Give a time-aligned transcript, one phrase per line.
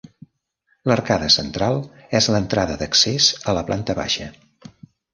[0.91, 1.77] L'arcada central
[2.21, 4.35] és l'entrada d'accés a la planta baixa.